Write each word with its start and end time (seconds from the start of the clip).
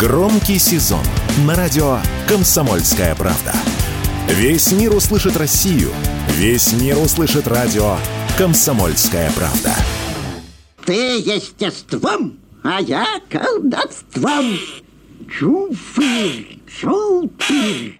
Громкий 0.00 0.58
сезон 0.58 1.04
на 1.46 1.54
радио 1.54 1.98
«Комсомольская 2.26 3.14
правда». 3.14 3.52
Весь 4.28 4.72
мир 4.72 4.96
услышит 4.96 5.36
Россию. 5.36 5.90
Весь 6.38 6.72
мир 6.72 6.96
услышит 6.96 7.46
радио 7.46 7.96
«Комсомольская 8.38 9.30
правда». 9.32 9.74
Ты 10.86 11.18
естеством, 11.18 12.38
а 12.62 12.80
я 12.80 13.20
колдовством. 13.28 14.56
Чуфырь, 15.30 16.60
чупырь. 16.66 17.98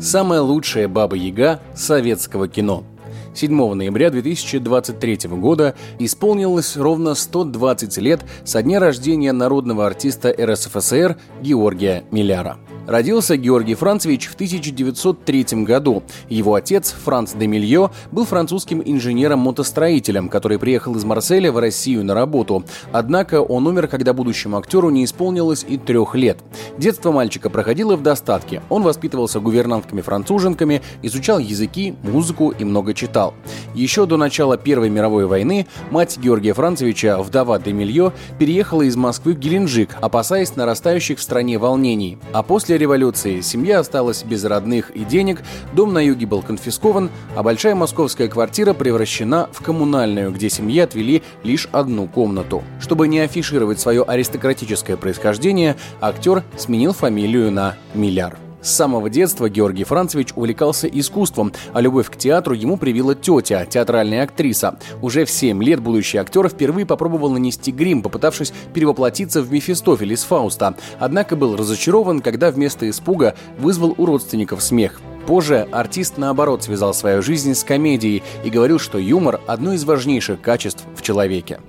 Самая 0.00 0.40
лучшая 0.40 0.88
баба-яга 0.88 1.60
советского 1.76 2.48
кино– 2.48 2.84
7 3.34 3.74
ноября 3.74 4.10
2023 4.10 5.18
года 5.30 5.74
исполнилось 5.98 6.76
ровно 6.76 7.14
120 7.14 7.98
лет 7.98 8.20
со 8.44 8.62
дня 8.62 8.80
рождения 8.80 9.32
народного 9.32 9.86
артиста 9.86 10.34
РСФСР 10.38 11.16
Георгия 11.40 12.04
Миляра. 12.10 12.58
Родился 12.86 13.36
Георгий 13.36 13.74
Францевич 13.74 14.26
в 14.26 14.34
1903 14.34 15.62
году. 15.62 16.02
Его 16.28 16.54
отец, 16.54 16.92
Франц 17.04 17.32
де 17.32 17.46
Мильо, 17.46 17.92
был 18.10 18.24
французским 18.24 18.82
инженером-мотостроителем, 18.84 20.28
который 20.28 20.58
приехал 20.58 20.96
из 20.96 21.04
Марселя 21.04 21.52
в 21.52 21.58
Россию 21.58 22.04
на 22.04 22.14
работу. 22.14 22.64
Однако 22.90 23.40
он 23.40 23.68
умер, 23.68 23.86
когда 23.86 24.12
будущему 24.12 24.58
актеру 24.58 24.90
не 24.90 25.04
исполнилось 25.04 25.64
и 25.68 25.78
трех 25.78 26.16
лет. 26.16 26.38
Детство 26.76 27.12
мальчика 27.12 27.50
проходило 27.50 27.94
в 27.96 28.02
достатке. 28.02 28.62
Он 28.68 28.82
воспитывался 28.82 29.38
гувернантками-француженками, 29.38 30.82
изучал 31.02 31.38
языки, 31.38 31.94
музыку 32.02 32.50
и 32.50 32.64
много 32.64 32.94
читал. 32.94 33.34
Еще 33.74 34.06
до 34.06 34.16
начала 34.16 34.56
Первой 34.56 34.90
мировой 34.90 35.26
войны 35.26 35.66
мать 35.90 36.18
Георгия 36.18 36.52
Францевича, 36.52 37.22
вдова 37.22 37.60
де 37.60 37.72
Мильо, 37.72 38.12
переехала 38.38 38.82
из 38.82 38.96
Москвы 38.96 39.34
в 39.34 39.38
Геленджик, 39.38 39.90
опасаясь 40.00 40.56
нарастающих 40.56 41.18
в 41.18 41.22
стране 41.22 41.58
волнений. 41.58 42.18
А 42.32 42.42
после 42.42 42.71
После 42.72 42.84
революции 42.86 43.42
семья 43.42 43.80
осталась 43.80 44.24
без 44.24 44.42
родных 44.44 44.88
и 44.92 45.04
денег, 45.04 45.42
дом 45.74 45.92
на 45.92 45.98
юге 45.98 46.24
был 46.24 46.40
конфискован, 46.40 47.10
а 47.36 47.42
большая 47.42 47.74
московская 47.74 48.28
квартира 48.28 48.72
превращена 48.72 49.50
в 49.52 49.62
коммунальную, 49.62 50.32
где 50.32 50.48
семье 50.48 50.84
отвели 50.84 51.22
лишь 51.44 51.68
одну 51.70 52.06
комнату. 52.06 52.62
Чтобы 52.80 53.08
не 53.08 53.20
афишировать 53.20 53.78
свое 53.78 54.04
аристократическое 54.04 54.96
происхождение, 54.96 55.76
актер 56.00 56.44
сменил 56.56 56.94
фамилию 56.94 57.52
на 57.52 57.76
Миляр. 57.92 58.38
С 58.62 58.70
самого 58.70 59.10
детства 59.10 59.48
Георгий 59.48 59.82
Францевич 59.82 60.28
увлекался 60.36 60.86
искусством, 60.86 61.52
а 61.72 61.80
любовь 61.80 62.08
к 62.08 62.16
театру 62.16 62.54
ему 62.54 62.76
привила 62.76 63.16
тетя, 63.16 63.66
театральная 63.66 64.22
актриса. 64.22 64.78
Уже 65.02 65.24
в 65.24 65.30
7 65.30 65.62
лет 65.64 65.80
будущий 65.80 66.18
актер 66.18 66.48
впервые 66.48 66.86
попробовал 66.86 67.30
нанести 67.30 67.72
грим, 67.72 68.02
попытавшись 68.02 68.52
перевоплотиться 68.72 69.42
в 69.42 69.50
Мефистофеля 69.50 70.14
из 70.14 70.22
Фауста. 70.22 70.76
Однако 71.00 71.34
был 71.34 71.56
разочарован, 71.56 72.20
когда 72.20 72.52
вместо 72.52 72.88
испуга 72.88 73.34
вызвал 73.58 73.96
у 73.98 74.06
родственников 74.06 74.62
смех. 74.62 75.00
Позже 75.26 75.68
артист, 75.72 76.14
наоборот, 76.16 76.62
связал 76.62 76.94
свою 76.94 77.20
жизнь 77.20 77.54
с 77.54 77.64
комедией 77.64 78.22
и 78.44 78.50
говорил, 78.50 78.78
что 78.78 78.98
юмор– 78.98 79.40
одно 79.46 79.72
из 79.72 79.84
важнейших 79.84 80.40
качеств 80.40 80.84
в 80.96 81.02
человеке. 81.02 81.60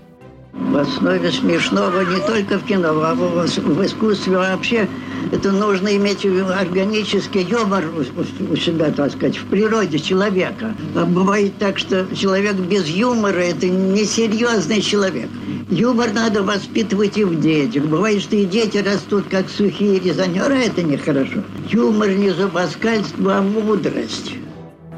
В 0.69 0.77
основе 0.77 1.31
смешного 1.31 2.01
не 2.01 2.19
только 2.25 2.57
в 2.57 2.65
кино, 2.65 2.89
а 2.89 3.13
в, 3.13 3.85
искусстве 3.85 4.37
вообще 4.37 4.87
это 5.31 5.51
нужно 5.51 5.95
иметь 5.97 6.25
органический 6.25 7.43
юмор 7.43 7.85
у 7.95 8.55
себя, 8.55 8.91
так 8.91 9.11
сказать, 9.11 9.37
в 9.37 9.45
природе 9.45 9.99
человека. 9.99 10.75
А 10.95 11.05
бывает 11.05 11.57
так, 11.59 11.77
что 11.77 12.07
человек 12.15 12.55
без 12.55 12.87
юмора– 12.87 13.39
это 13.39 13.67
несерьезный 13.67 14.81
человек. 14.81 15.29
Юмор 15.69 16.11
надо 16.13 16.43
воспитывать 16.43 17.17
и 17.17 17.23
в 17.23 17.39
детях. 17.39 17.83
Бывает, 17.85 18.21
что 18.21 18.35
и 18.35 18.45
дети 18.45 18.77
растут, 18.77 19.25
как 19.29 19.49
сухие 19.49 19.99
резонеры, 19.99 20.55
а 20.55 20.59
это 20.59 20.83
нехорошо. 20.83 21.43
Юмор 21.69 22.09
не 22.09 22.31
зубоскальство, 22.31 23.37
а 23.37 23.41
мудрость. 23.41 24.33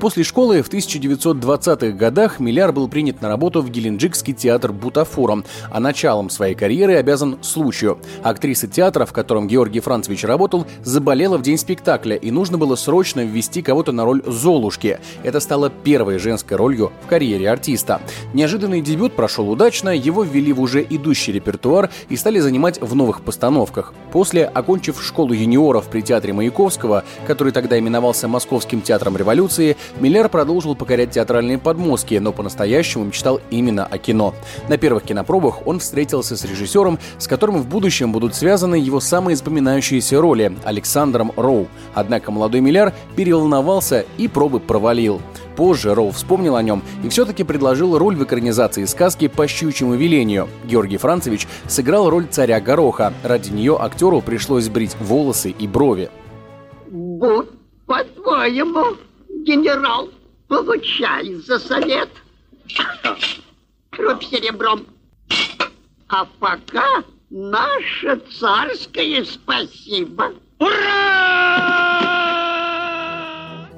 После 0.06 0.24
школы 0.24 0.62
в 0.62 0.70
1920-х 0.70 1.98
годах 1.98 2.40
Миляр 2.40 2.72
был 2.72 2.88
принят 2.88 3.24
на 3.24 3.28
работу 3.28 3.64
в 3.64 3.72
Геленджикский 3.72 4.36
театр 4.36 4.72
Бутафора, 4.72 5.44
а 5.72 5.80
началом 5.80 6.30
своей 6.30 6.54
карьеры 6.54 6.94
обязан 6.98 7.40
случаю. 7.42 7.98
Актриса 8.22 8.68
театра, 8.68 9.08
в 9.08 9.14
котором 9.14 9.48
Георгий 9.48 9.80
Францевич 9.80 10.24
работал, 10.24 10.68
заболела 10.84 11.40
в 11.40 11.42
день 11.42 11.58
спектакля, 11.58 12.16
и 12.16 12.30
нужно 12.30 12.60
было 12.60 12.76
срочно 12.76 13.22
ввести 13.22 13.64
кого-то 13.64 13.94
на 13.94 14.06
роль 14.06 14.22
Золушки. 14.28 15.00
Это 15.24 15.40
стало 15.40 15.72
первой 15.72 16.20
женской 16.20 16.56
ролью 16.56 16.92
в 17.04 17.08
карьере 17.08 17.50
артиста. 17.50 18.00
Неожиданный 18.36 18.82
дебют 18.82 19.16
прошел 19.16 19.50
удачно, 19.50 19.90
его 19.90 20.22
ввели 20.22 20.54
в 20.54 20.62
уже 20.62 20.86
идущий 20.88 21.32
репертуар 21.32 21.90
и 22.10 22.16
стали 22.16 22.38
занимать 22.38 22.80
в 22.80 22.94
новых 22.94 23.24
постановках. 23.24 23.96
После, 24.12 24.46
окончив 24.46 25.04
школу 25.04 25.34
юниоров 25.34 25.88
при 25.88 26.02
театре 26.02 26.32
Маяковского, 26.32 27.04
который 27.26 27.52
тогда 27.52 27.80
именовался 27.80 28.28
Московским 28.28 28.82
театром 28.82 29.18
революции, 29.18 29.76
Миллер 30.00 30.28
продолжил 30.28 30.76
покорять 30.76 31.12
театральные 31.12 31.58
подмостки, 31.58 32.16
но 32.16 32.34
по-настоящему 32.34 33.06
мечтал 33.06 33.40
именно 33.50 33.86
о 33.86 33.98
кино. 33.98 34.34
На 34.68 34.78
первых 34.78 35.04
кинопробах 35.04 35.66
он 35.66 35.80
встретился 35.80 36.36
с 36.36 36.44
режиссером, 36.44 37.00
с 37.18 37.28
которым 37.28 37.60
в 37.60 37.68
будущем 37.68 38.12
будут 38.12 38.36
связаны 38.36 38.76
его 38.76 39.00
самые 39.00 39.38
запоминающиеся 39.38 40.20
роли– 40.20 40.56
Александром 40.66 41.32
Роу. 41.38 41.68
Однако 41.94 42.32
молодой 42.32 42.60
Миллер 42.60 42.94
переволновался 43.16 44.06
и 44.18 44.28
пробы 44.28 44.60
провалил. 44.60 45.22
Позже 45.56 45.96
Роу 45.96 46.12
вспомнил 46.12 46.58
о 46.58 46.64
нем 46.64 46.84
и 47.02 47.08
все-таки 47.08 47.46
предложил 47.46 47.98
роль 47.98 48.18
в 48.18 48.24
экранизации 48.24 48.84
сказки 48.84 49.30
«По 49.30 49.48
щучьему 49.48 49.96
велению». 49.96 50.50
Георгий 50.66 50.98
Францевич 50.98 51.48
сыграл 51.68 52.10
роль 52.10 52.28
царя 52.30 52.60
Гороха. 52.60 53.14
Ради 53.24 53.52
нее 53.52 53.78
актеру 53.80 54.20
пришлось 54.20 54.68
брить 54.68 54.98
волосы 55.00 55.52
и 55.52 55.68
брови. 55.68 56.10
«Будь 56.92 57.48
по-твоему, 57.86 58.98
генерал, 59.46 60.10
получай 60.48 61.36
за 61.36 61.60
совет. 61.60 62.10
Кровь 63.92 64.26
серебром. 64.26 64.86
А 66.10 66.26
пока 66.40 67.04
наше 67.30 68.22
царское 68.40 69.24
спасибо. 69.24 70.34
Ура! 70.60 71.25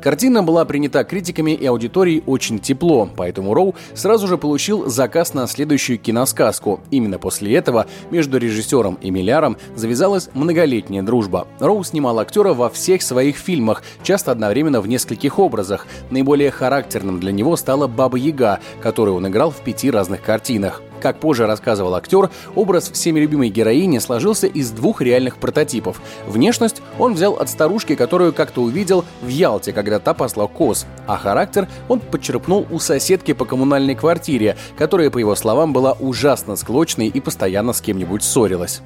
Картина 0.07 0.41
была 0.41 0.63
принята 0.63 1.03
критиками 1.03 1.51
и 1.51 1.65
аудиторией 1.65 2.23
очень 2.25 2.59
тепло, 2.59 3.09
поэтому 3.13 3.53
Роу 3.53 3.75
сразу 3.93 4.25
же 4.25 4.37
получил 4.37 4.87
заказ 4.87 5.33
на 5.33 5.47
следующую 5.47 5.99
киносказку. 5.99 6.79
Именно 6.91 7.19
после 7.19 7.53
этого 7.53 7.87
между 8.09 8.37
режиссером 8.37 8.97
и 9.01 9.11
Милляром 9.11 9.57
завязалась 9.75 10.29
многолетняя 10.33 11.03
дружба. 11.03 11.45
Роу 11.59 11.83
снимал 11.83 12.19
актера 12.19 12.53
во 12.53 12.69
всех 12.69 13.01
своих 13.01 13.35
фильмах, 13.35 13.83
часто 14.01 14.31
одновременно 14.31 14.79
в 14.79 14.87
нескольких 14.87 15.39
образах. 15.39 15.85
Наиболее 16.09 16.51
характерным 16.51 17.19
для 17.19 17.33
него 17.33 17.57
стала 17.57 17.87
Баба 17.87 18.15
Яга, 18.15 18.61
которую 18.81 19.17
он 19.17 19.27
играл 19.27 19.51
в 19.51 19.57
пяти 19.57 19.91
разных 19.91 20.21
картинах. 20.21 20.81
Как 21.01 21.19
позже 21.19 21.45
рассказывал 21.45 21.95
актер, 21.95 22.29
образ 22.55 22.89
всеми 22.91 23.19
любимой 23.19 23.49
героини 23.49 23.99
сложился 23.99 24.47
из 24.47 24.71
двух 24.71 25.01
реальных 25.01 25.37
прототипов. 25.37 26.01
Внешность 26.27 26.81
он 26.97 27.13
взял 27.13 27.33
от 27.33 27.49
старушки, 27.49 27.95
которую 27.95 28.33
как-то 28.33 28.61
увидел 28.61 29.05
в 29.21 29.27
Ялте, 29.27 29.73
когда 29.73 29.99
та 29.99 30.13
посла 30.13 30.47
коз, 30.47 30.85
а 31.05 31.17
характер 31.17 31.67
он 31.87 31.99
подчерпнул 31.99 32.65
у 32.71 32.79
соседки 32.79 33.33
по 33.33 33.45
коммунальной 33.45 33.95
квартире, 33.95 34.57
которая, 34.77 35.09
по 35.09 35.17
его 35.17 35.35
словам, 35.35 35.73
была 35.73 35.93
ужасно 35.93 36.55
склочной 36.55 37.07
и 37.07 37.19
постоянно 37.19 37.73
с 37.73 37.81
кем-нибудь 37.81 38.23
ссорилась. 38.23 38.81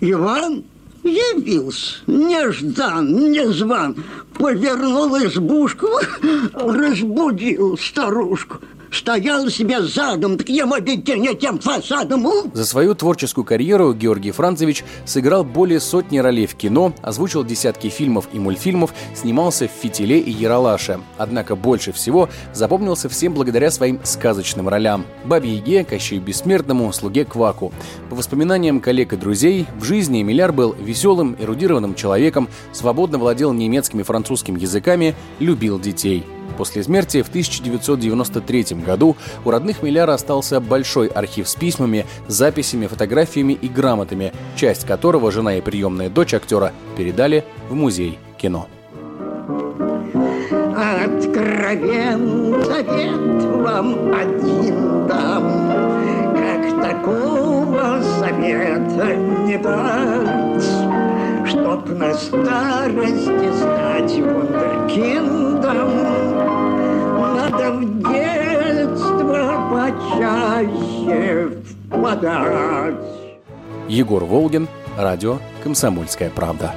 Иван 0.00 0.64
явился, 1.04 1.98
неждан, 2.06 3.30
незван, 3.30 4.04
повернул 4.34 5.16
избушку, 5.16 5.86
разбудил 6.52 7.78
старушку 7.78 8.58
стоял 8.92 9.48
себе 9.48 9.82
задом, 9.82 10.38
так 10.38 10.48
ему 10.48 10.76
не 10.76 11.34
тем 11.34 11.58
фасадом. 11.58 12.26
За 12.52 12.64
свою 12.64 12.94
творческую 12.94 13.44
карьеру 13.44 13.92
Георгий 13.94 14.30
Францевич 14.30 14.84
сыграл 15.04 15.44
более 15.44 15.80
сотни 15.80 16.18
ролей 16.18 16.46
в 16.46 16.54
кино, 16.54 16.92
озвучил 17.02 17.44
десятки 17.44 17.88
фильмов 17.88 18.28
и 18.32 18.38
мультфильмов, 18.38 18.94
снимался 19.14 19.66
в 19.66 19.70
«Фитиле» 19.70 20.20
и 20.20 20.30
«Яралаше». 20.30 21.00
Однако 21.18 21.56
больше 21.56 21.92
всего 21.92 22.28
запомнился 22.52 23.08
всем 23.08 23.34
благодаря 23.34 23.70
своим 23.70 24.00
сказочным 24.04 24.68
ролям. 24.68 25.04
Бабе 25.24 25.54
Яге, 25.54 25.84
Кощею 25.84 26.22
Бессмертному, 26.22 26.92
Слуге 26.92 27.24
Кваку. 27.24 27.72
По 28.10 28.16
воспоминаниям 28.16 28.80
коллег 28.80 29.12
и 29.12 29.16
друзей, 29.16 29.66
в 29.78 29.84
жизни 29.84 30.22
Миляр 30.22 30.52
был 30.52 30.74
веселым, 30.74 31.36
эрудированным 31.38 31.94
человеком, 31.94 32.48
свободно 32.72 33.18
владел 33.18 33.52
немецким 33.52 34.00
и 34.00 34.04
французским 34.04 34.56
языками, 34.56 35.14
любил 35.38 35.80
детей. 35.80 36.24
После 36.56 36.82
смерти 36.82 37.22
в 37.22 37.28
1993 37.28 38.64
году 38.84 39.16
у 39.44 39.50
родных 39.50 39.82
Миляра 39.82 40.14
остался 40.14 40.60
большой 40.60 41.08
архив 41.08 41.48
с 41.48 41.54
письмами, 41.54 42.06
записями, 42.28 42.86
фотографиями 42.86 43.52
и 43.54 43.68
грамотами, 43.68 44.32
часть 44.56 44.86
которого 44.86 45.32
жена 45.32 45.56
и 45.56 45.60
приемная 45.60 46.08
дочь 46.10 46.34
актера 46.34 46.72
передали 46.96 47.44
в 47.68 47.74
музей 47.74 48.18
кино. 48.38 48.68
Откровен 50.76 52.64
совет 52.64 53.42
вам 53.62 54.12
один 54.12 55.06
дам, 55.06 55.44
как 56.34 56.62
такого 56.82 58.02
совета 58.18 59.14
не 59.46 59.58
дать, 59.58 60.64
Чтоб 61.48 61.88
на 61.88 62.14
старости 62.14 63.52
стать 63.56 64.12
вундеркиндом, 64.18 65.90
в 67.72 68.12
детство 68.12 69.70
почаще 69.70 71.50
впадать. 71.88 72.94
Егор 73.88 74.24
Волгин, 74.24 74.68
радио 74.96 75.38
«Комсомольская 75.62 76.30
правда». 76.30 76.72